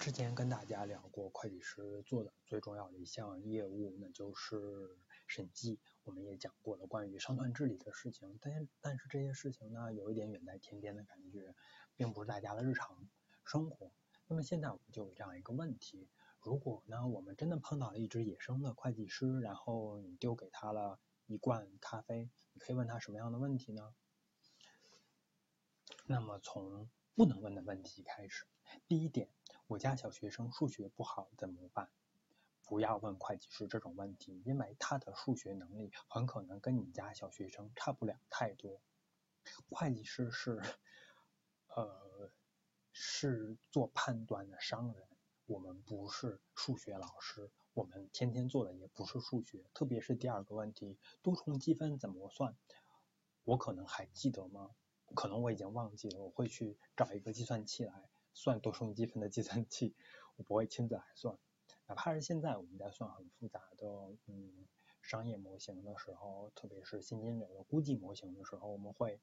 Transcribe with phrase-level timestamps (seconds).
[0.00, 5.78] 之前跟大家聊过，会计师做的最重要的一项业务，那就是审计。
[6.04, 11.54] 我们也讲过了关于商团治理的事情，但但是这些事情呢，有一点远在天边的感觉，
[11.96, 13.06] 并不是大家的日常
[13.44, 13.92] 生活。
[14.26, 16.08] 那么现在我们就有这样一个问题：
[16.40, 23.94] 如果呢，我们真的碰到了一只野生的会计师，然后你丢给他了一罐咖啡，你可以问他什么样的问题呢？
[26.06, 28.46] 那么从不能问的问题开始。
[28.86, 29.28] 第一点，
[29.70, 31.88] 我家小学生数学不好怎么办？
[32.64, 38.82] 不要问会计师这种问题，因为他的数学能力很可能跟你家小学生差不了太多。
[39.68, 40.60] 会计师是，
[41.68, 42.32] 呃，
[42.90, 45.06] 是做判断的商人，
[45.46, 49.64] 我们不是数学老师，我们天天做的也不是数学。
[49.72, 52.56] 特别是第二个问题，多重积分怎么算？
[53.44, 54.74] 我可能还记得吗？
[55.14, 58.10] 可能我已经忘记了，我会去找一个计算器来。
[58.32, 59.94] 算多重积分的计算器，
[60.36, 61.36] 我不会亲自来算。
[61.86, 63.86] 哪怕是现在我们在算很复杂的
[64.26, 64.68] 嗯
[65.02, 69.20] 商业模型的时候，特别是现金流的估计模型的时候，我们会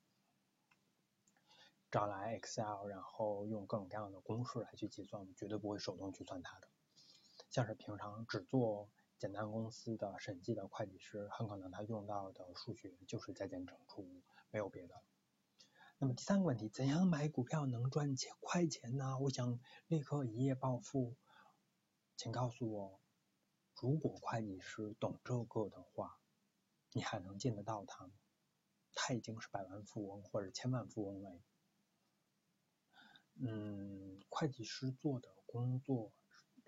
[1.90, 6.68] 找来 Excel，然后用各种各样的公式来去计算，我绝对不会手动去算它的。
[7.50, 14.06] 像是平常只做简单公司的审计的会计师，很可能他用到的数学就是加减乘除，
[14.52, 15.02] 没有别的。
[16.00, 19.18] 那么第三个问题，怎样买股票能赚钱快钱呢？
[19.18, 21.16] 我想立刻一夜暴富，
[22.16, 23.02] 请告诉我，
[23.82, 26.20] 如果会计师懂这个的话，
[26.92, 28.14] 你还能见得到他吗？
[28.94, 31.42] 他已经是百万富翁或者千万富翁了。
[33.40, 36.14] 嗯，会计师做的工作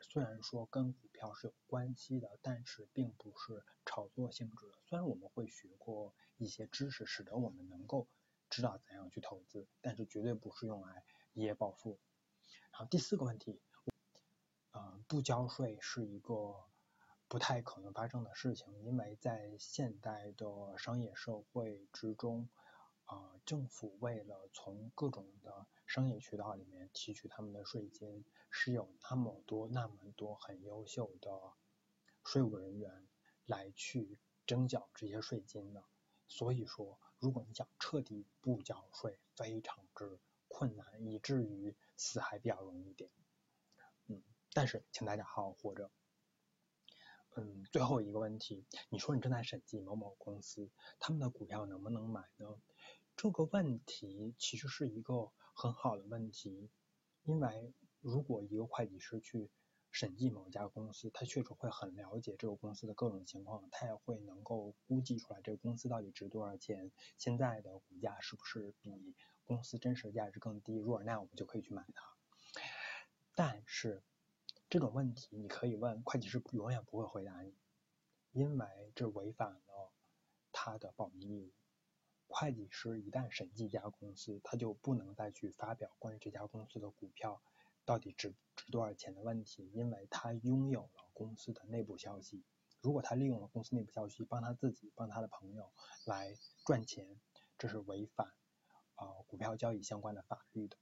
[0.02, 4.80] 虽然说跟股票是有关系的，但是并不是炒作性质的。
[4.88, 8.08] 虽然我们会学过一些知识，使得我们能够。
[8.50, 12.00] 知道怎样去投资，但是绝对不是用来一夜暴富。
[12.72, 13.62] 然后第四个问题，
[14.72, 16.66] 呃，不交税是一个
[17.28, 22.50] 不太可能发生的事情，因为在现代的商业社会之中，
[23.06, 31.30] 啊、呃，政府为了从各种的商业渠道里面提取他们的税金，是有那么多那么多很优秀的
[32.24, 33.08] 税务人员
[33.46, 34.18] 来去
[34.48, 35.84] 征缴这些税金的，
[36.28, 37.00] 所以说。
[37.20, 43.12] 如果你想彻底不缴税，非常之困难，以至于死还比较容易一点。
[44.08, 45.92] 嗯，但是请大家好好活着。
[47.36, 52.60] 嗯，最后一个问题，你说你正在审计某某公司，他们的股票能不能买呢？
[53.18, 56.70] 这个问题其实是一个很好的问题，
[57.24, 59.50] 因为如果一个会计师去
[60.00, 72.16] 审计某家公司，他确实会很了解这个公司的各种情况，他也会能够估计出来这个公司到底值多少钱，现在的股价是不是比公司真实价值更低，如果那我们就可以去买它。
[73.36, 74.02] 但是
[74.70, 77.54] 这种问题你可以问会计师，永远不会回答你，
[78.32, 79.92] 因为这违反了
[80.54, 81.52] 他的保密义务。
[82.30, 87.42] 会计师一旦审计一家公司，他就不能再去发表关于这家公司的股票。
[87.90, 92.44] 到底值值多少钱的问题，因为他拥有了公司的内部消息。
[92.82, 95.74] 如果他利用了公司内部消息，帮他自己、帮他的朋友
[96.06, 97.20] 来赚钱，
[97.58, 98.28] 这是违反
[98.94, 100.78] 啊、呃、股票交易相关的法律的。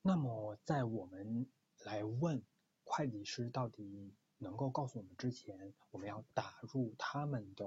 [0.00, 1.50] 那么，在我们
[1.84, 2.44] 来问
[2.84, 7.64] 会计师到底能够告诉我们之前，我们要打入他们的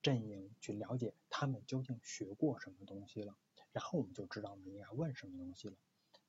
[0.00, 3.36] 阵营，去了解他们究竟学过什么东西了。
[3.78, 5.76] 然后我们就知道我们应该问什么东西了。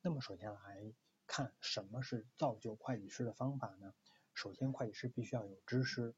[0.02, 0.94] 那么首先来
[1.26, 3.92] 看什么是造就会计师的方法呢？
[4.34, 6.14] 首先，会计师必须要有知识，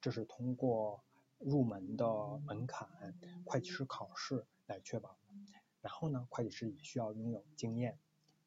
[0.00, 1.04] 这是通过
[1.38, 2.04] 入门的
[2.44, 2.88] 门槛
[3.44, 5.16] 会计师考试来确保。
[5.80, 8.00] 然后呢，会计师也需要拥有经验，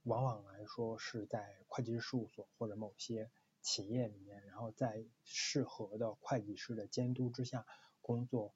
[0.03, 3.31] 往往来说是在会计师事务所或者某些
[3.61, 7.65] 企业里面，然后在适合的会计师的监督之下
[8.01, 8.53] 工作。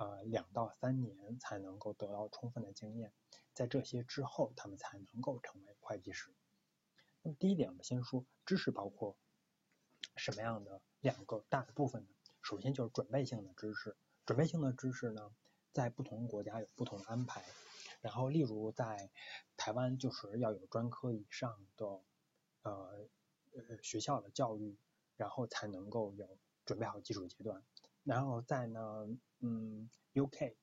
[0.00, 3.12] 呃，两到三年才能够得到充分的经验，
[3.52, 6.32] 在这些之后，他们才能够成为会计师。
[7.20, 9.18] 那么第一点，我们先说知识包括
[10.16, 12.08] 什么样的两个大的部分呢？
[12.40, 13.94] 首先就是准备性的知识，
[14.24, 15.30] 准备性的知识呢，
[15.74, 17.44] 在不同国家有不同的安排。
[18.00, 19.10] 然后，例如在
[19.58, 21.86] 台湾，就是要有专科以上的
[22.62, 23.06] 呃
[23.52, 24.78] 呃学校的教育，
[25.18, 27.62] 然后才能够有准备好基础阶段。
[28.02, 29.06] 然后在呢。
[29.40, 30.54] 嗯，UK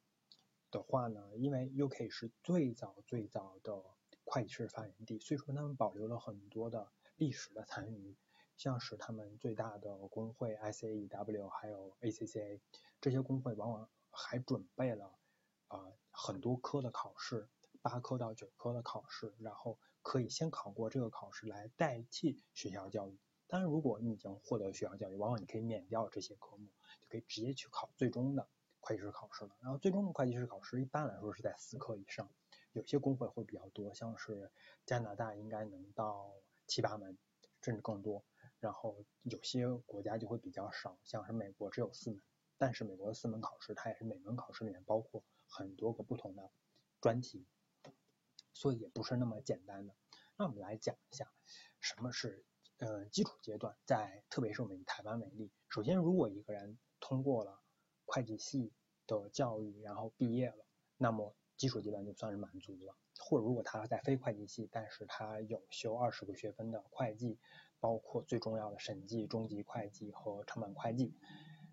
[0.71, 3.83] 的话呢，因为 UK 是最早最早的
[4.23, 8.15] 会计师发源地，所以说他们保留了很多的历史的残余，
[8.55, 12.59] 像是他们最大的工会 ICAEW 还有 ACCA
[13.01, 15.17] 这些工会往往还准备了
[15.69, 17.49] 啊、很多科的考试，
[17.81, 23.17] 八科到九科的考试，然后可以先考过这个考试来代替学校教育。
[23.47, 26.67] 当然，如果你已经获得学校教育，往往你可以免掉这些科目，
[26.99, 28.47] 就可以直接去考最终的
[28.87, 29.51] 会计师考试了。
[29.59, 32.31] 然后最终的会计师考试一般来说是在四科以上，
[32.71, 34.49] 有些工会会比较多，像是
[34.85, 36.33] 加拿大应该能到
[36.67, 37.17] 七八门，
[37.61, 38.23] 甚至更多。
[38.61, 42.21] 然后有些国家就会比较少，像是美国只有四门。
[42.57, 46.49] 但是美国的四门考试，它也是每门考试里面包括很多个不同的
[47.01, 47.45] 专题，
[48.53, 49.93] 所以也不是那么简单的。
[50.37, 51.31] 那我们来讲一下
[51.79, 52.45] 什么是
[52.77, 57.61] 呃基础阶段，在特别是我们以台湾为例，首先如果一个人通过了
[58.07, 58.71] 会计系
[59.05, 60.65] 的教育，然后毕业了，
[60.97, 62.95] 那么基础阶段就算是满足了。
[63.19, 67.37] 或者如果他在非会计系，但是他有修二十个学分的会计，
[67.79, 71.13] 包括最重要的审计、中级会计和成本会计。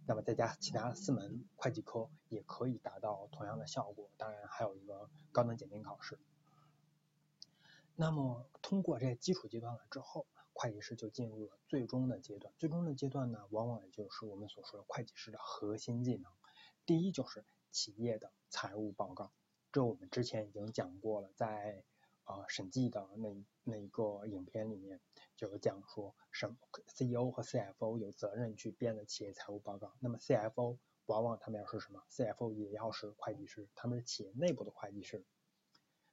[0.06, 6.19] 那么再加其他四门会计科也可以达到同样的效果，当然还有一个高等检定考试。
[7.96, 12.54] 那么通过这些基础阶段了之后，会计师就进入了最终的阶段。
[12.58, 16.32] 最终的阶段呢，往往也就是我们所说的会计师的核心技能。
[16.86, 19.32] 第一就是企业的财务报告，
[19.70, 21.84] 这我们之前已经讲过了，在
[22.24, 25.00] 呃审计的那那一个影片里面。
[25.36, 35.24] 就有讲说什么 CEO 和 CFO 有责任去编的企业财务报告，那么 CFO 往往他们要是什么？CFO 也要是会计师，他们是企业内部的会计师。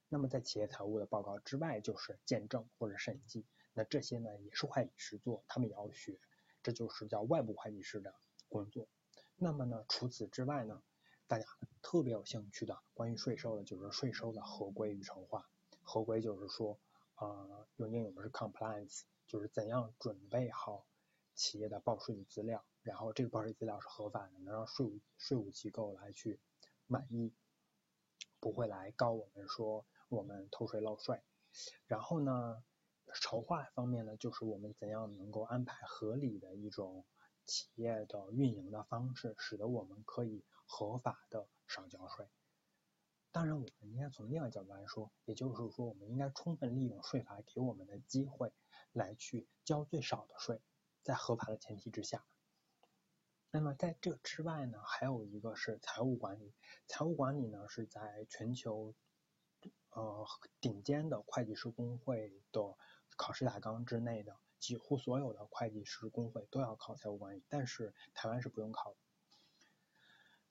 [0.10, 6.20] 那么在企业财务的报告之外，就是见证或者审计，那这些呢也是会计师做，他们也要学，
[6.64, 8.14] 这就是叫外部会计师的
[8.50, 8.88] 工作。
[9.36, 10.82] 那么呢，除此之外呢，
[11.28, 11.46] 大家
[11.82, 15.50] 特别有兴趣的关于税收的，就是税收的合规与筹划。
[15.82, 16.80] 合规就是说。
[17.16, 20.88] 呃，用英语我们是 compliance，就是怎样准备好
[21.36, 26.40] 企业的报税的资料，然后这个报税资料是合法的，能让税务税务机构来去
[26.88, 27.32] 满意，
[28.40, 31.22] 不会来告我们说我们偷税漏税。
[31.86, 32.64] 然后呢，
[33.14, 37.06] 筹划方面呢，就是我们怎样能够安排合理的一种
[37.46, 42.28] 企业的运营的方式，使得我们可以合法的少交税。
[43.32, 48.52] 当然，我们应该从另外角度来说，也就是说，我们应该充分利用税法给我们的机会，
[48.92, 50.62] 来去交最少的税，
[51.02, 52.26] 在合法的前提之下。
[53.50, 56.54] 那么在这之外呢，还有一个是财务管理。
[56.88, 58.94] 财务管理呢，是在全球
[59.90, 60.26] 呃
[60.60, 62.78] 顶尖的会计师工会的
[63.18, 68.98] 考试大纲之内的，几乎所有的会计师工会都要考财务管理，但是台湾是不用考的。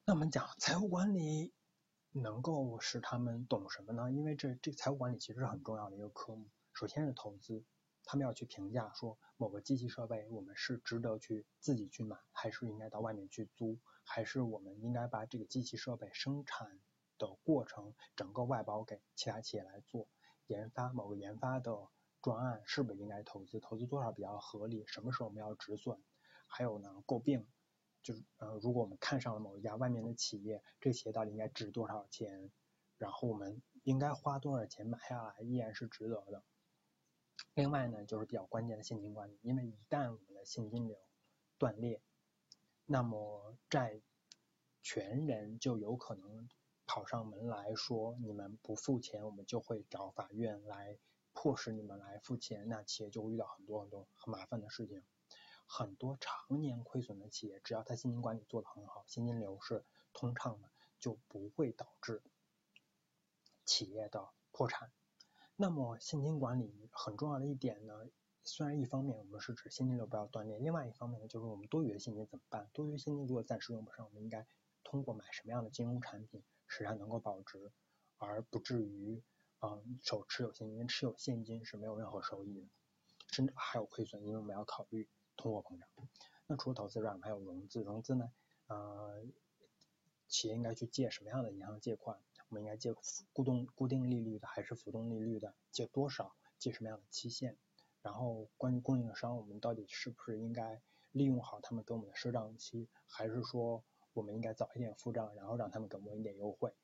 [0.05, 1.53] 那我们讲财务管理。
[2.13, 4.11] 能够使他们懂什么呢？
[4.11, 6.51] 因为这这财务管理其实是很重要的一个科目。
[6.73, 7.65] 首先是投资，
[8.03, 16.81] 他们要去评价说某个机器设备我们是值得去自己去买，还是应该到外面去租，还是我们应该把这个机器设备生产
[17.17, 20.09] 的过程整个外包给其他企业来做。
[20.49, 21.87] 研发某个研发的
[22.23, 23.61] 专案是不是应该投资？
[23.61, 24.85] 投资多少比较合理？
[24.87, 25.99] 什么时候我们要止损？
[26.47, 27.47] 还有呢，购并。
[28.03, 32.51] 就是呃，如果我们看上了某一家外面的企业，这个企业到底应该值多少钱？
[32.97, 36.43] 然后我们应该花多少钱买下来，依然是值得的。
[37.53, 40.99] 另外呢，就是比较关键的现金管理，因为一旦我们的现金流
[41.59, 42.03] 断裂，
[42.87, 44.01] 那么债
[44.83, 46.49] 权人就有可能
[46.87, 50.99] 跑上门来说，你们不付钱，我们就会找法院来
[51.43, 55.03] 迫使你们来付钱，那企业就会遇到很多很多很麻烦的事情。
[55.65, 62.21] 很多常年亏损的企业，只要它现金管理做得很好，现金流是通畅的，就不会导致
[63.65, 64.93] 企业的破产。
[65.57, 67.95] 那么现金管理很重要的一点呢，
[68.45, 72.69] 虽然一方面我们是指现金流不要断裂，另外一方面呢，就是我们多余的现金怎么办？
[72.75, 74.47] 多余现金如果暂时用不上，我们应该
[74.85, 77.73] 通过买什么样的金融产品使它能够保值，
[78.19, 79.23] 而不至于
[79.61, 82.69] 嗯手持有现金，持有现金是没有任何收益的，
[83.29, 85.09] 甚至还有亏损，因为我们要考虑。
[85.37, 85.89] 通货膨胀，
[86.47, 87.81] 那除了投资之外，还有融资。
[87.83, 88.31] 融资呢，
[88.67, 89.25] 呃，
[90.29, 92.21] 企业应该去借什么样的银行借款？
[92.51, 92.93] 我们应该借
[93.33, 95.55] 固定固定利率的，还是浮动利率的？
[95.71, 96.37] 借多少？
[96.59, 97.57] 借什么样的期限？
[98.03, 106.75] 然后关于供应商，我们到底是不是应该利用好他们给我们的赊账期，还是说我们应该早一点付账，然后让他们给我们一点优惠？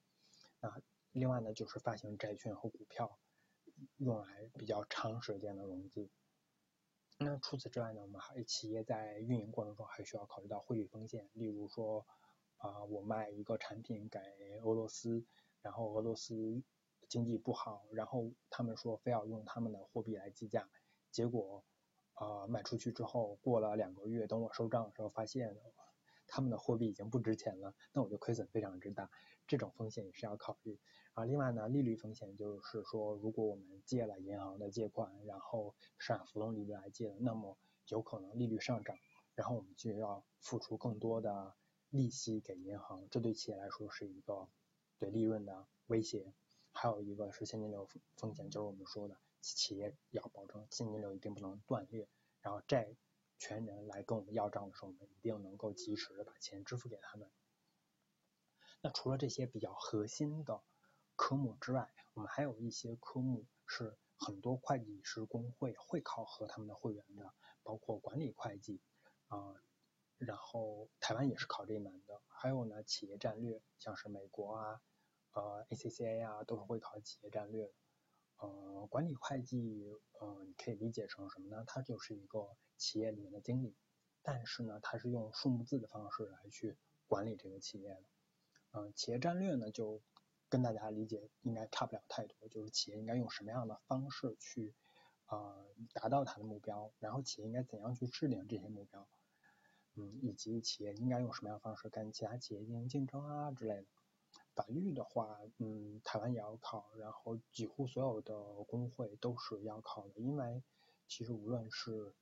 [0.61, 0.81] 啊，
[1.17, 3.19] 另外呢，就是发行债券和股票，
[3.97, 6.11] 用来比较长时间的融资。
[7.19, 12.07] 那除此之外呢，我们还企业在运营过程中还需要考虑到汇率风险，例如说，
[12.59, 14.19] 啊、我卖一个产品给
[14.63, 15.25] 俄罗斯，
[15.63, 16.63] 然后俄罗斯
[17.09, 20.69] 经济不好，然后他们说非要用他们的货币来计价，
[21.11, 21.65] 结果，
[22.13, 25.57] 啊、卖出去之后过了两个月，等我收账的时候发现，
[26.27, 29.11] 他们的货币已经不值钱了，那我就亏损非常之大，
[29.47, 30.79] 这种风险也是要考虑。
[31.15, 37.57] 啊，另外呢，利率风险就是说，如果我们借了银行的借款，然后是按浮动利率来借的，那么
[37.89, 38.97] 有可能利率上涨，
[39.35, 41.55] 然后我们就要付出更多的
[41.91, 44.49] 利息给银行，这对企业来说是一个
[44.99, 46.33] 对利润的威胁。
[46.73, 52.07] 还有一个是现金流风险，就是我们说的企业要保证现金流一定不能断裂，
[52.43, 52.95] 然后债
[53.39, 57.31] 权人来跟我们要账的时候，我们一定能够及时的把钱支付给他们。
[58.81, 60.63] 那除了这些比较核心的
[61.17, 68.81] 科目之外，我们还有一些科目是很多会计师工会会考核他们的会员的，包括管理会计
[69.29, 69.55] 啊、
[70.19, 74.81] 然后台湾也是考这一门的，还有呢企业战略，像是美国啊。
[75.33, 77.73] 呃，ACCA 啊，都是会考企业战略的。
[78.39, 79.91] 呃，管理会计，
[80.21, 81.65] 呃，你可以理解成什么呢？
[81.67, 83.75] 它就是一个企业里面的经理，
[84.23, 86.77] 但是呢，它是用数目字的方式来去
[87.07, 88.03] 管理这个企业的。
[88.73, 90.03] 嗯、呃，企业战略呢，就
[90.51, 94.75] 跟大家理解应该差不了太多，就是企业应该用什么样的方式去
[95.29, 99.09] 呃达到它的目标，然后企业应该怎样去制定这些目标，
[99.95, 103.87] 嗯，以及企业应该用什么样方式跟其他企业进行竞争啊之类的。
[104.57, 108.35] 法律的话，嗯，台湾也要考，然后几乎所有的
[108.65, 110.63] 工会都是要考的，因为
[111.07, 112.15] 其实无论是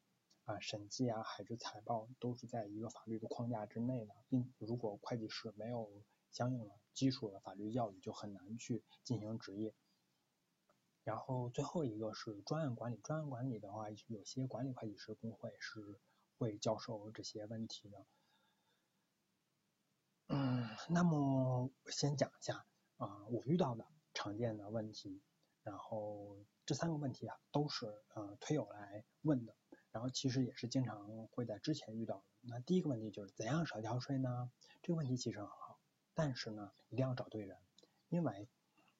[0.44, 5.88] 啊审计啊还是财报，都是在一个法律的框架之内的，并如果会计师没有
[6.32, 9.72] 相应的基础的法律教育，就很难去进行执业。
[11.04, 16.00] 然后最后一个是专案管理，专案管理的话，有些管理会计师工会是
[16.36, 18.04] 会教授这些问题的。
[20.88, 22.64] 那么先讲一下
[22.96, 25.20] 啊、我遇到的常见的问题，
[25.62, 29.54] 然后这三个问题啊都是呃推友来问的，
[29.90, 32.24] 然后其实也是经常会在之前遇到的。
[32.42, 34.50] 那第一个问题就是怎样少交税呢？
[34.82, 35.78] 这个问题其实很好，
[36.14, 37.58] 但是呢一定要找对人，
[38.08, 38.48] 因为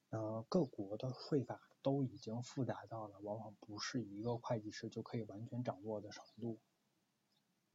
[0.09, 6.59] 呃各国的税法都已经复杂到了往往不是一个会计师就可以完全掌握的程度。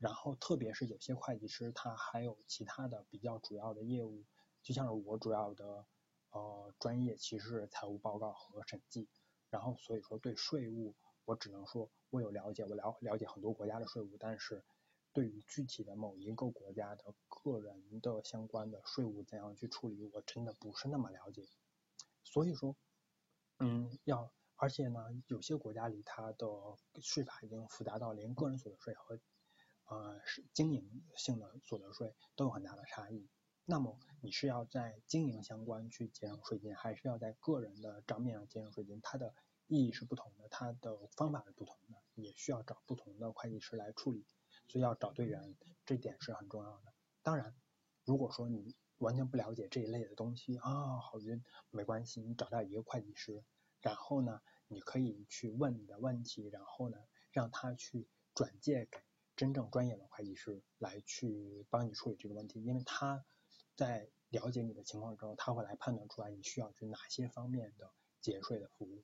[0.00, 4.24] 然后，特别是有些会计师，他还有其他的比较主要的业务，
[4.62, 5.84] 就像是我主要的
[6.30, 9.10] 呃专业其实是财务报告和审计。
[9.50, 14.64] 然后，所以说对税务，我只能说我有了解，我了了解很多国家的税务，但是
[15.12, 21.44] 对于具体的某一个国家的个人的相关的税务怎样去处理，我真的不是那么了解。
[22.24, 22.74] 所以说，
[23.58, 26.46] 嗯，要而且呢，有些国家里它的
[27.02, 29.18] 税法已经复杂到连个人所得税和
[29.90, 33.28] 呃，是经营性的所得税都有很大的差异。
[33.64, 39.00] 那么你是要在经营相关去节省税金，还是要在个人的账面上节省税金？
[39.02, 39.34] 它的
[39.66, 44.24] 意义是不同的，它的方法是不同的，也需要找不同的会计师来处理。
[44.68, 46.94] 所以要找对人，这点是很重要的。
[47.22, 47.56] 当然，
[48.04, 53.42] 如果说你完全不了解这一类的东西啊，好晕，没关系，你找到一个会计师，
[53.80, 56.98] 然后呢，你可以去问你的问题，然后呢，
[57.32, 59.00] 让他去转介给。
[59.40, 63.24] 真正专业的会计师来去帮你处理这个问题，因为他
[63.74, 69.02] 在了解你的情况之后，他会来判断出来你需要去哪些方面的节税的服务。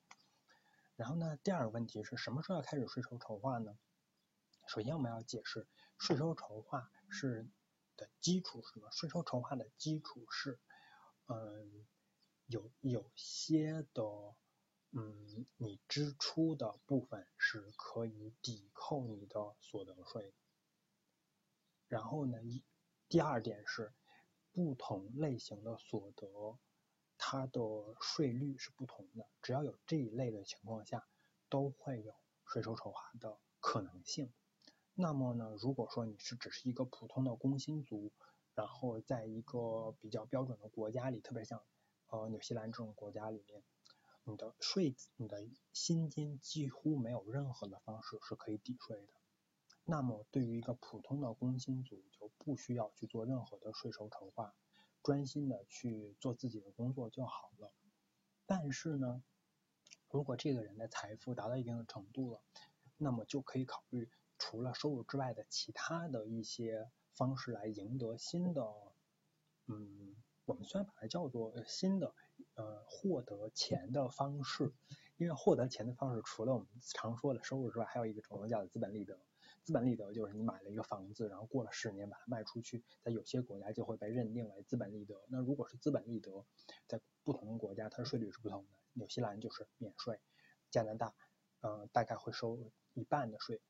[0.95, 3.79] 然后呢，第二个问题是什么时候要开始税收筹划呢？
[4.67, 5.67] 首先我们要解释
[5.97, 7.49] 税收筹划是
[7.95, 8.91] 的基础是什么？
[8.91, 10.59] 税收筹划的基础是，
[11.25, 11.87] 嗯，
[12.45, 14.03] 有有些的。
[14.99, 20.33] 嗯，你支出的部分是可以抵扣你的所得税。
[21.87, 22.63] 然后呢，一
[23.07, 23.93] 第二点是，
[24.51, 26.57] 不同类型的所得，
[27.15, 27.61] 它的
[28.01, 29.27] 税率是不同的。
[29.43, 31.07] 只要有这一类的情况下，
[31.47, 32.15] 都会有
[32.47, 34.33] 税收筹划的可能性。
[34.95, 38.11] 那么呢，如果说你是只是一个普通的工薪族，
[38.55, 41.63] 然后在一个比较标准的国家里，特别像
[42.07, 43.63] 呃纽西兰这种国家里面。
[44.29, 49.13] 你的税，你的薪金几乎没有任何的方式是可以抵税的。
[49.85, 54.53] 那么对于一个普通的工薪族，就不需要去做任何的税收筹划，
[55.01, 57.71] 专心的去做自己的工作就好了。
[58.45, 59.23] 但是呢，
[60.09, 62.41] 如果这个人的财富达到一定的程度了，
[62.97, 68.61] 那么就可以考虑除了收入之外的其他的一些方式来赢得新的，
[69.67, 72.13] 嗯，我们虽然把它叫做新的。
[72.57, 74.73] 呃，获得钱的方式，
[75.17, 79.19] 因为获得钱的方式除了我们常说的收入之外，还有一个种叫做资本利得。
[79.63, 85.21] 资本利得就是你买了一个房子，然后过了十年把它卖出去，在有些国家就会被认定为资本利得。
[85.29, 86.45] 那如果是资本利得，
[86.87, 88.69] 在不同的国家它的税率是不同的。
[88.93, 90.19] 纽西兰就是免税，
[90.71, 91.13] 加拿大，
[91.61, 93.61] 呃，大概会收一半的税。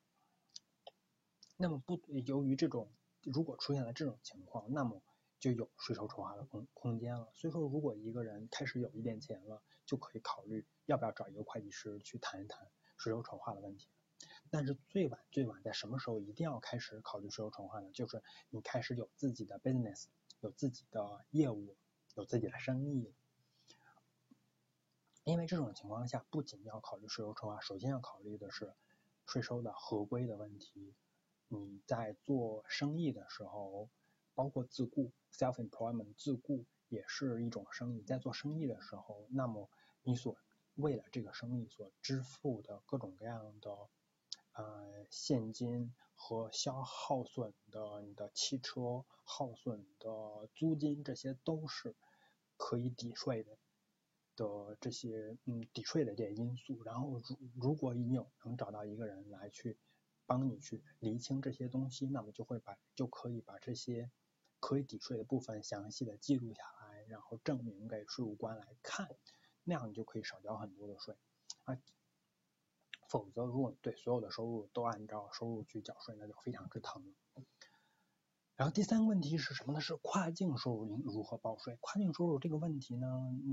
[1.58, 2.90] 那么不，由于这种
[3.22, 5.02] 如果出现了这种情况，那么
[5.38, 7.30] 就有税收筹划的空空间了。
[7.34, 13.88] 所以说，如果一个人开始有一点钱了，就可以考虑要不要找一个会计师去谈一谈税收筹划的问题。
[14.50, 17.90] 但是最晚最晚在什么时候一定要开始考虑税收筹划呢？
[17.92, 20.06] 就是你开始有自己的 business，
[20.40, 21.76] 有自己的业务，
[22.14, 23.12] 有自己的生意。
[25.24, 28.72] 因为这种情况下，不仅要考虑税收筹划，首先要考虑的是
[29.26, 30.94] 税收的合规的问题。
[31.48, 33.90] 你在做生意的时候，
[34.38, 38.02] 包括自雇 （self-employment） 自雇也是一种生意。
[38.02, 39.68] 在做生意的时候，那么
[40.04, 40.36] 你所
[40.76, 43.76] 为了这个生意所支付的各种各样的
[44.52, 51.96] 呃现金和消耗损的你的汽车耗损的租金，这些都是
[52.56, 53.58] 可以抵税的。
[54.36, 59.76] 的这些嗯抵税的这些因素，然后如如果你有能找到一个人来去
[60.26, 64.08] 帮你去厘清这些东西，那么就会把就可以把这些
[64.60, 69.08] 可以抵税的部分详细的记录下来，然后证明给税务官来看，
[69.64, 71.16] 那样你就可以少交很多的税
[71.64, 71.78] 啊。
[73.08, 77.14] 否则，如果对所有的收入都按照收入去缴税，那就非常之疼。
[78.54, 79.80] 然后第三个问题是什么呢？
[79.80, 81.78] 是跨境收入应如何报税？
[81.80, 83.06] 跨境收入这个问题呢，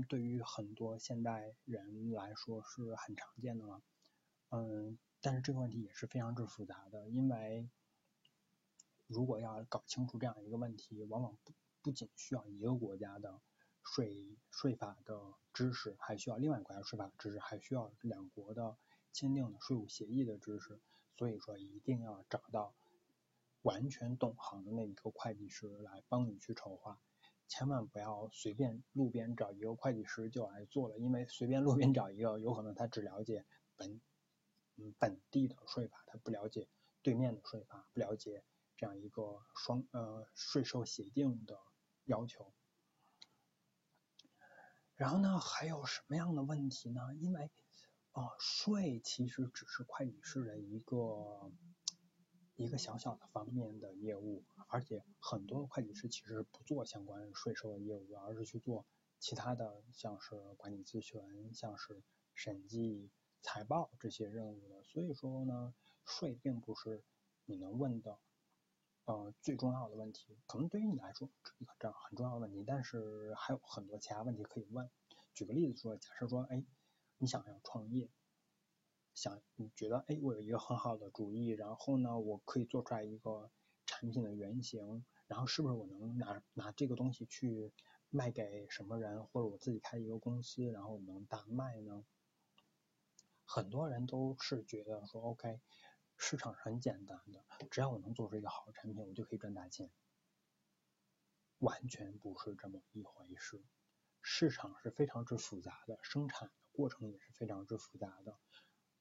[0.08, 3.80] 对于很多现代人来说是很常见的了。
[4.50, 7.70] 嗯，但是这个问题也是非常之复杂的，因为
[9.06, 13.40] 如果要搞清楚这样一个问题，往往不不仅需要一个国家的
[13.82, 18.76] 税税法的知识，还需要另外国家税法知识，还需要两国的
[19.12, 20.80] 签订的税务协议的知识。
[21.16, 22.74] 所以说，一定要找到。
[23.62, 27.00] 完全懂行的那一个会计师来帮你去筹划，
[27.48, 33.44] 千万不要随便路边找一个会计师就来做了，因为随便路边找一个，有可能他只了解
[33.76, 34.00] 本
[34.76, 36.68] 嗯本地的税法，他不了解
[37.02, 38.44] 对面的税法，不了解
[38.76, 41.58] 这样一个双呃税收协定的
[42.04, 42.52] 要求。
[44.94, 47.14] 然后呢，还有什么样的问题呢？
[47.16, 47.50] 因为
[48.12, 51.50] 啊、呃，税其实只是会计师的一个。
[52.58, 58.86] 一个小小的方面的业务，而且很多会计师其实不做相关税收的业务，而是去做
[59.18, 62.02] 其他的，像是管理咨询、像是
[62.34, 63.10] 审计、
[63.42, 64.82] 财报这些任务的。
[64.84, 65.74] 所以说呢，
[66.06, 67.04] 税并不是
[67.44, 68.18] 你能问的
[69.06, 74.88] 呃最重要的问题，可能对于你来说一个这样很重要的问题，但是还有很多其他问题可以问。
[75.32, 76.62] 举个例子说，假设说，哎，
[77.18, 78.10] 你想要创业。
[79.14, 83.50] 想你觉得，哎，我有一个很好的主意，然后呢，我可以做出来一个
[83.86, 87.72] 产品的原型，然后是不是我能拿拿这个东西去
[88.10, 92.04] 卖给什么人，或者我自己开一个公司，然后能大卖呢？
[93.46, 95.60] 很多人都是觉得说，OK，
[96.16, 99.90] 市场是很简单的，只要我能做出一个好的产品，我就可以赚大钱。
[101.58, 103.62] 完全不是这么一回事，
[104.20, 108.38] 市场是非常之复杂的，生产的过程也是非常之复杂的。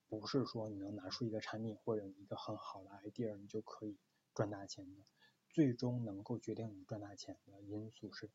[0.07, 3.97] 不是说你能拿出一个产品或者一个很好的 idea，你就可以
[4.33, 5.05] 赚大钱的。
[5.49, 8.29] 最终能够决定你赚大钱的因素是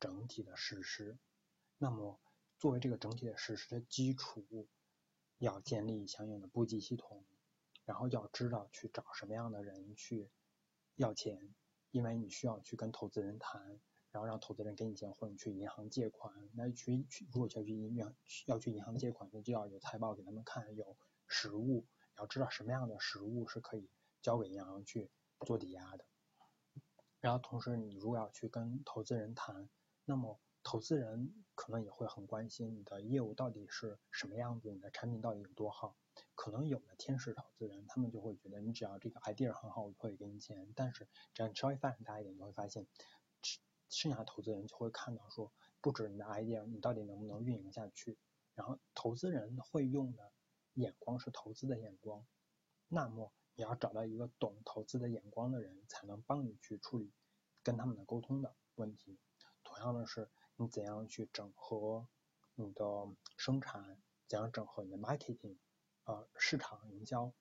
[0.00, 1.18] 整体的实施。
[1.78, 2.20] 那么
[2.58, 4.68] 作为这个整体的实施的基础，
[5.38, 7.24] 要建立相应的簿记系统，
[7.92, 10.30] 然后要知道去找什么样的人去
[10.96, 11.54] 要钱，
[11.90, 13.78] 因为你需要去跟投资人谈，
[14.10, 16.34] 然后让投资人给你钱，或者去银行借款。
[16.54, 18.14] 那去去如果要去银行
[18.46, 20.96] 要去银行借款，那就要有财报给他们看，有。
[21.28, 23.90] 实物要知道什么样的实物是可以
[24.22, 25.10] 交给银行去
[25.46, 26.06] 做抵押的，
[27.20, 29.68] 然后同时你如果要去跟投资人谈，
[30.06, 35.94] 那么投资人可能也会很关心你的业务到底是什么样子，你的产品到底有多好。
[36.34, 40.72] 可能有的天使投资人，他们就会觉得你只要这个 idea 很好，我就会给你钱。
[40.74, 42.86] 但是只要你稍微发展大一点，你会发现，
[43.88, 48.18] 剩下的投资人就会看到说，不止你的 idea，你到底能不能运营下去。
[48.54, 50.32] 然后投资人会用的。
[50.76, 52.26] 眼光是投资的眼光，
[52.88, 57.12] 那么你要找到一个懂投资的眼光的人，才能帮你去处理
[57.62, 59.18] 跟他们的沟通的问题。
[59.62, 62.08] 同样的是，你怎样去整合
[62.54, 62.84] 你的
[63.36, 65.58] 生产，怎样整合你的 marketing，
[66.04, 67.32] 呃，市场营销，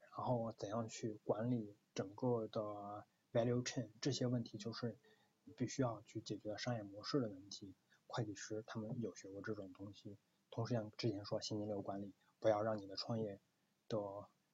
[0.00, 4.98] 然后怎样去管理整个的 value chain，这些问题就是
[5.44, 7.74] 你必须要去解决的商业模式的问题。
[8.06, 10.18] 会计师他们有学过这种东西。
[10.50, 13.40] 同时像之前说现金流管理，不要让你的创业
[13.88, 13.98] 的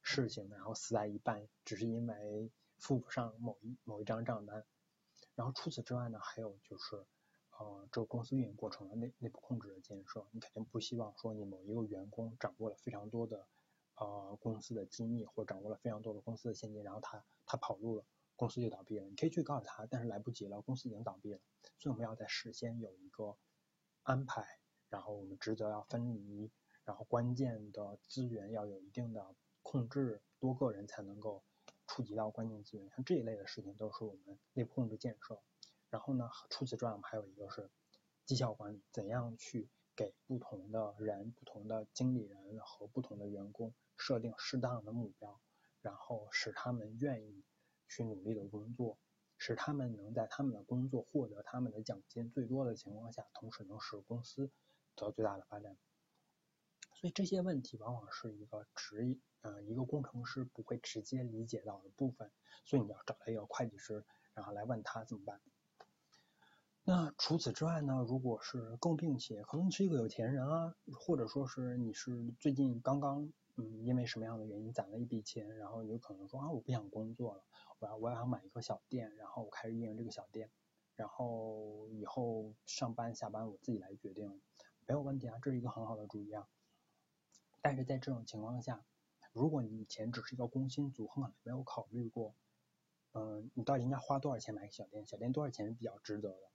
[0.01, 4.65] 事情然后死在一半，只是因为付不上某一某一张账单。
[5.35, 7.05] 然后除此之外呢，还有就是
[7.61, 13.47] 呃这个公司运营过程的内内部控制的建设，你肯定不希望说你某一个员工掌握了非常多的
[13.95, 18.03] 呃公司的机密，或掌握了非常多的公司的现金，然后他他跑路了，
[18.35, 19.07] 公司就倒闭了。
[19.07, 21.39] 你可以去告诉他，但是来不及了，公司已经倒闭了。
[21.77, 23.37] 所以我们要在事先有一个
[24.01, 24.43] 安排，
[24.89, 26.49] 然后我们职责要分离，
[26.83, 31.43] 然后关键的资源要有一定的控制，多个人才能够
[31.85, 32.89] 触及到关键资源。
[32.89, 35.39] 像这一类的事情都是我们内部控制建设。
[35.91, 37.69] 然后呢，除此之外，我们还有一个是
[38.25, 45.39] 绩效管理，怎样去给不同的人、不同的经理人和不同的员工设定适当的目标，
[45.81, 47.43] 然后使他们愿意
[47.89, 48.97] 去努力的工作，
[49.37, 54.49] 使他们能在他们的工作获得他们的奖金最多的情况下，同时能使公司
[54.95, 55.77] 得到最大的发展。
[56.93, 62.31] 所以这些问题往往是一个职呃一个工程师不会直接理解到的部分，
[62.63, 65.41] 所以你要找到一个会计师，然后来问他怎么办。
[66.83, 68.03] 那除此之外呢？
[68.07, 77.43] 如果是共病且，可能你是一个有钱人啊，或者说是你是最近刚刚嗯因为什么样的原因攒了一笔钱，然后你有可能说啊我不想工作了，
[77.77, 80.49] 我要我要买一个小店，然后我开始运营这个小店，
[80.95, 84.41] 然后以后上班下班我自己来决定，
[84.87, 86.47] 没有问题啊，这是一个很好的主意啊。
[87.61, 88.83] 但是在这种情况下，
[89.33, 92.33] 如果你以前只是一个工薪族，很可能没有考虑过，
[93.13, 96.51] 嗯，你到底应该花多少钱买个小店，小店多少钱是比较值得的。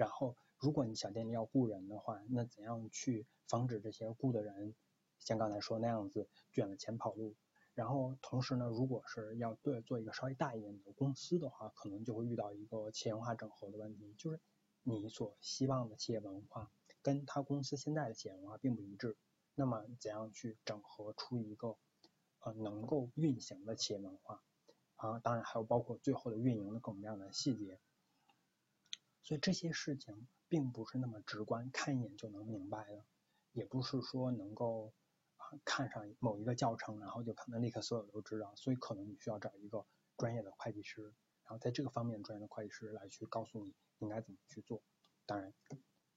[0.00, 4.74] 然后，如果你小店里要雇人的话，那怎样去防止这些雇的人
[5.18, 7.36] 像刚才说那样子卷了钱跑路？
[7.74, 14.40] 然后同时呢，如果是要对做一个稍微大一点的公司的话，可能就会遇到一个企业文化整合的问题，就是
[14.82, 16.70] 你所希望的企业文化
[17.02, 19.18] 跟他公司现在的企业文化并不一致。
[19.54, 21.76] 那么怎样去整合出一个
[22.38, 24.40] 呃能够运行的企业文化
[24.96, 25.18] 啊？
[25.18, 27.78] 当然还有包括最后的运营的各种各样的细节。
[29.22, 33.04] 所以这些事情并不是那么直观，看一眼就能明白的，
[33.52, 34.92] 也不是说能够
[35.36, 38.54] 啊看上某一个教程，然后就可能立刻所有都知道。
[38.56, 41.02] 所以可能你需要找一个专业的会计师，
[41.44, 44.82] 然后在这个方面专业的会计师来去告诉你应该怎么去做。
[45.26, 45.52] 当然，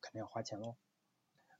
[0.02, 0.78] 肯定要花钱喽。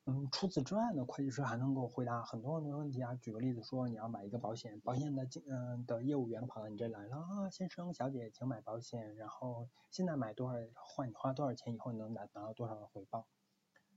[0.06, 3.16] 嗯，除此之外呢，会计师还能够回答很多很多问题啊。
[3.16, 13.26] 举个例子说，你要买一个保险，保险的经嗯的业务员跑到你这来了啊，先生小姐，请买保险，然后现在买多少换你花多少钱以后能拿拿到多少的回报。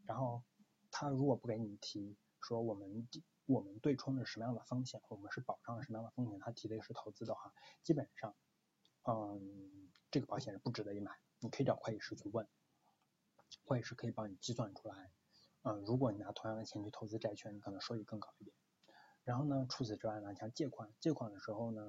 [0.05, 0.45] 然后
[0.93, 3.09] 他如果不给你提说我们
[3.47, 8.33] 我们对冲的什么样的风险，我们是保障什么样的风险，他提的是投资的话，基本上
[9.09, 11.11] 嗯这个保险是不值得一买。
[11.41, 12.47] 你可以找会计师去问，
[13.65, 15.11] 会计师可以帮你计算出来。
[15.69, 18.55] 嗯，如果你拿同样的钱去投资债券，你可能收益更高一点。
[19.25, 21.83] 然后呢，除此之外呢，像借款，借款的时候呢，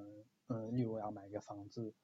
[0.48, 1.94] 嗯，例如我要买一个房子，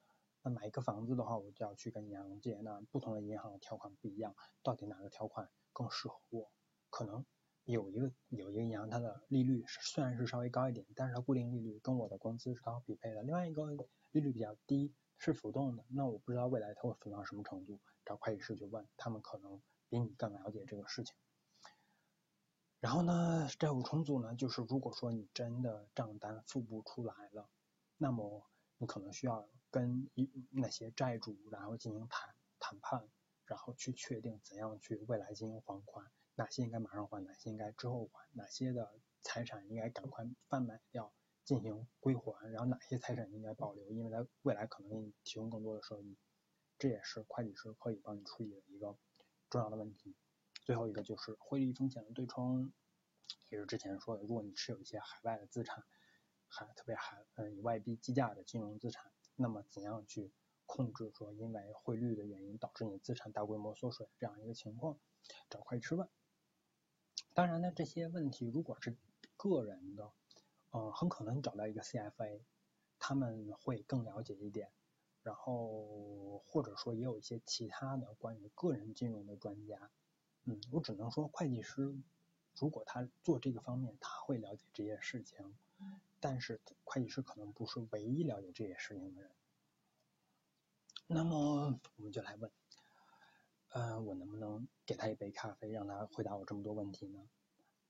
[0.41, 2.55] 那买一个房子的话，我就要去跟银行借。
[2.61, 4.33] 那不同的银行的条款不一样，
[4.63, 6.49] 到底哪个条款更适合我？
[6.89, 7.25] 可能
[7.65, 13.21] 有一个有一个银行，它的利率虽然是稍微高一点，但是它固定利率跟我的工资是刚好匹配的。
[13.21, 13.65] 另外一个
[14.13, 21.13] 利率比较低，是浮动的，那我不知道未来它会浮动到什么程度，找会计师去问，他们可能比你更了解这个事情。
[22.85, 27.49] 然后呢，债务重组呢，就是如果说你真的账单付不出来了，
[27.97, 28.45] 那么
[28.77, 33.09] 你可能需要跟一那些债主，然后进行谈谈判，
[33.45, 41.11] 然后去确定怎样去未来进行还款，哪些应该马上还，哪些应该之后还，哪些的财产应该赶快贩卖掉
[41.43, 46.15] 进行归还，然后哪些财产应该保留，因为它未来可能给你提供更多的收益，
[46.77, 48.95] 这也是会计师可以帮你处理的一个
[49.49, 50.15] 重要的问题。
[50.65, 52.73] 最后一个就是汇率风险的对冲，
[53.49, 55.85] 也是之前说的，如果你持有一些海外的资产，
[56.47, 60.33] 还特别海嗯以外币计价的金融资产，那么怎样去
[60.65, 64.99] 控制说因为汇率的原因导致你资产大规模缩水这样一个情况，
[65.49, 66.09] 找会计师问。
[67.35, 68.97] 当然呢，这些问题如果是
[69.37, 70.11] 个人的，
[70.71, 72.41] 嗯，很可能你找到一个 CFA，
[72.97, 74.71] 他们会更了解一点，
[75.21, 79.91] 然后或者说也有一些其他的关于个人金融的专家。
[80.45, 81.95] 嗯，我只能说会计师，
[82.55, 85.55] 如果他做这个方面，他会了解这些事情，
[86.19, 89.31] 但是会计师可能不是唯一了解这些事情的人。
[91.07, 92.51] 那么我们就来问，
[93.69, 97.27] 呃，我能不能给他一杯咖啡，让他回答我这么多问题呢？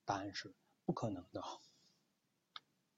[0.05, 0.53] 答案是
[0.85, 1.41] 不可能的。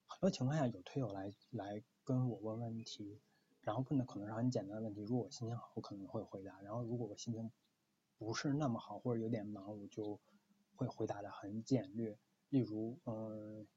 [0.05, 3.19] 很多情况下，有推友来来跟我问问题，
[3.61, 7.51] 然后问的可能是很简单的问题，如果我心情好，我可能会回答；然后如果我心情
[8.17, 10.19] 不是那么好，或者有点忙，我就
[10.75, 12.17] 会回答的很简略。
[12.49, 13.67] 例如，嗯，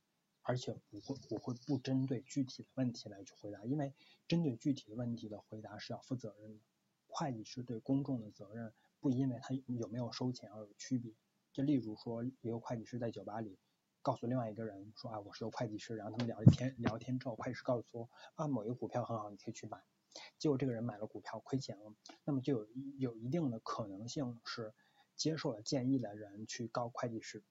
[0.43, 3.93] 而且不会，我会不针对具体的问题来去回答，因为
[4.27, 6.65] 针对具体的问题的回答是要负责任的。
[7.09, 11.13] 会计师对公众的责任不因为他有没有收钱而有区别。
[11.53, 13.59] 就例如说，一个会计师在酒吧里
[14.01, 19.83] 告诉另外一个人说啊，我是个会计师，然后他们聊天，聊天之后，会计师告诉说啊，某一个股票很好，你可以去买。
[20.41, 24.75] 结果这个人买了股票亏钱了，那么就有有一定的可能性是
[25.15, 27.45] 接受了建议的人去告会计师，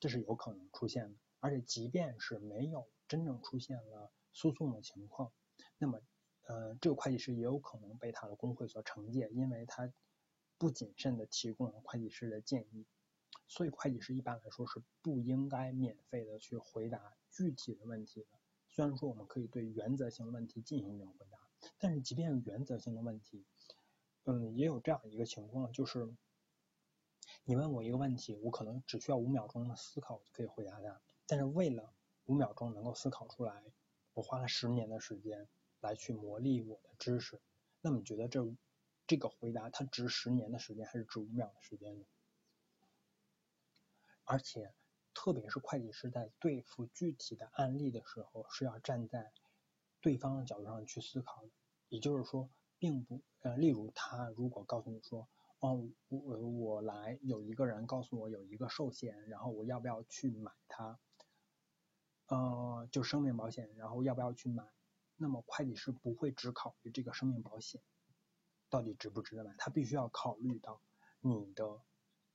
[0.00, 1.18] 这是有可能出现的。
[1.38, 5.32] 而且即便是没有真正出现了诉讼的情况，
[5.76, 6.00] 那么
[6.46, 9.92] 呃这个会计师也有可能被他的工会所惩戒，因为他
[10.56, 12.86] 不谨慎的提供了会计师的建议。
[13.48, 18.38] 所以会计师一般来说是不应该免费的去回答具体的问题的。
[18.68, 21.39] 虽然说我们可以对原则性问题进行一种回答，
[21.78, 23.44] 但是即便是原则性的问题，
[24.24, 26.14] 嗯，也有这样一个情况，就是
[27.44, 31.92] 你问我一个问题，我可能只需要五秒钟的思考就可以回答他，但是为了
[32.26, 33.62] 五秒钟能够思考出来，
[34.14, 35.48] 我花了十年的时间
[35.80, 37.40] 来去磨砺我的知识。
[37.80, 38.44] 那么你觉得这
[39.06, 42.04] 这个回答它值十年的时间，还是值五秒的时间呢？
[44.24, 44.72] 而且，
[45.12, 49.32] 特别是会计师在对付具体的案例的时候，是要站在
[50.00, 51.44] 对方的角度上去思考。
[51.88, 60.98] 也就是说，并不呃，例如他如果告诉你说，哦，我我来有一个人告诉我有一个寿险，然后我要不要去买它？
[62.28, 64.64] 呃，就生命保险，然后要不要去买？
[65.16, 67.82] 那么会计师不会只考虑这个生命保险
[68.70, 70.80] 到底值不值得买，他必须要考虑到
[71.20, 71.82] 你的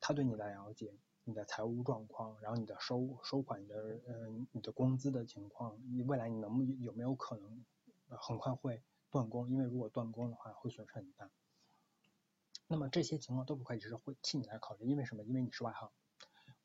[0.02, 0.94] 他对你的了解。
[1.28, 7.66] 你的财务状况，然后你的收收款的，嗯、你的工资的情况，你未来你能有没有可能
[8.08, 9.50] 很快会断供？
[9.50, 11.28] 因为如果断供的话，会损失很大。
[12.68, 15.24] 那么这些情况都是会计师会替你来考虑，因为什么？
[15.24, 15.90] 因为你是外行，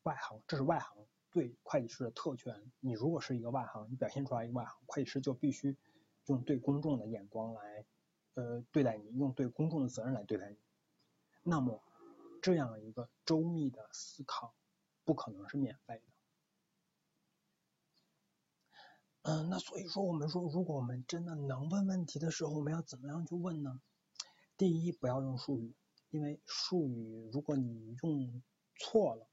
[0.02, 2.70] 外行，这是外行对会计师的特权。
[2.80, 5.74] 你如果是一个外行，你表现出来一个外行，会计师就必须
[6.26, 7.86] 用对公众的眼光来，
[8.34, 10.58] 呃，对待你，用对公众的责任来对待你。
[11.42, 11.80] 那么。
[12.42, 14.54] 这样一个周密的思考
[15.04, 16.02] 不可能是免费的。
[19.22, 23.80] 嗯，那所以说我们说，如果我们真的能问问题的时候，我们要怎么样去问呢？
[24.56, 25.74] 第一，不要用术语，
[26.08, 28.42] 因为术语如果你用
[28.76, 29.28] 错了，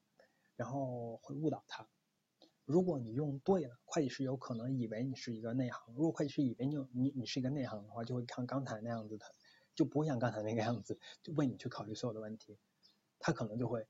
[0.58, 1.86] 然后会误导他；
[2.65, 5.93] 如果你用对了，会计师有可能以为你是一个内行。
[5.96, 9.26] 如果会计师以为你你你是一个内行的话，就会像刚才那样子的，
[9.74, 12.58] 就不会像刚才那个样子，就为你去考虑所有的问题。
[13.20, 13.88] 他可能就会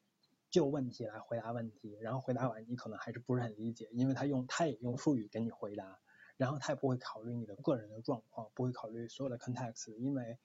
[0.49, 5.99] 就问题来回答问题，然后回答完你可能还是不是很理解，因为他用他也用术语给你回答，
[6.37, 10.39] 然后他也不会考虑你的个人的状况，不会考虑所有的 context，因为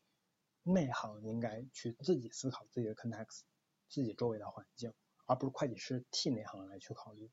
[0.64, 3.42] 内行应该去自己思考自己的 context，
[3.88, 4.92] 自己周围的环境，
[5.26, 7.30] 而不是会计师替内行来去考虑。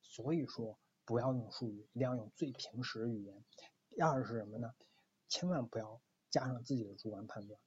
[0.00, 3.44] 所以说不要用术语，一定要用最平实的语言。
[3.90, 4.72] 第二是什么呢？
[5.28, 7.60] 千万不要加上自己的主观判断，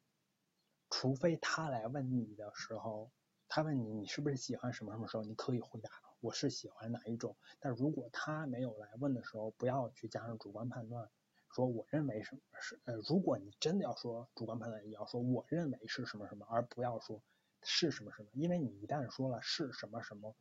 [0.90, 3.12] 除非他来问你的时候。
[3.52, 7.36] 他问你，你是不是喜欢什么什么时候，你可以回答我是喜欢哪一种。
[7.60, 11.10] 但如果他没有来问的时候，不要去加上主观判断，
[11.52, 17.24] 说我认为什么是呃，如果你真的要说主观判断，也要说我认为是什么什么，而不要说
[17.64, 20.36] 是什么什么，因为你一旦说了是什么什么，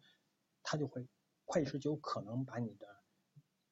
[0.62, 1.08] 他就会
[1.46, 2.86] 会计师就有可能把你的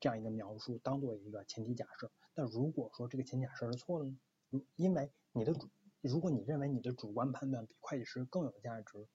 [0.00, 2.10] 这样一个描述当做一个前提假设。
[2.32, 4.18] 但如果说这个前提假设是错的呢？
[4.48, 5.68] 如因为你的主，
[6.00, 9.06] 如果你认为你的主观判断比会计师更有价值。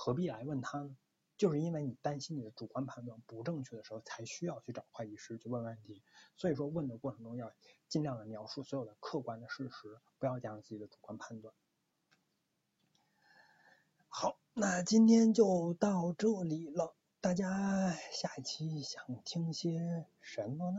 [0.00, 0.96] 何必来问他呢？
[1.36, 6.04] 就是因为你担心你的主观判断不正确的时候，才需要去找会计师去问问题。
[6.36, 7.52] 所以说问的过程中要
[7.88, 11.52] 尽量的描述所有的客观的事实，不要加上自己的主观判断。
[14.06, 16.94] 好，那今天就到这里了。
[17.20, 20.78] 大家下一期想听些什么呢？